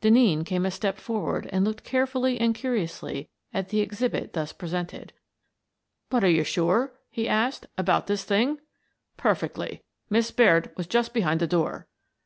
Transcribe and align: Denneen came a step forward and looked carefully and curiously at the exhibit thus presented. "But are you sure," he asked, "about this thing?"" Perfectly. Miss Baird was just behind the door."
Denneen 0.00 0.46
came 0.46 0.64
a 0.64 0.70
step 0.70 0.96
forward 0.96 1.46
and 1.52 1.62
looked 1.62 1.84
carefully 1.84 2.40
and 2.40 2.54
curiously 2.54 3.28
at 3.52 3.68
the 3.68 3.80
exhibit 3.80 4.32
thus 4.32 4.50
presented. 4.50 5.12
"But 6.08 6.24
are 6.24 6.30
you 6.30 6.42
sure," 6.42 6.94
he 7.10 7.28
asked, 7.28 7.66
"about 7.76 8.06
this 8.06 8.24
thing?"" 8.24 8.60
Perfectly. 9.18 9.82
Miss 10.08 10.30
Baird 10.30 10.70
was 10.78 10.86
just 10.86 11.12
behind 11.12 11.38
the 11.38 11.46
door." 11.46 11.86